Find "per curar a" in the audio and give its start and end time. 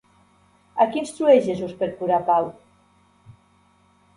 1.83-2.27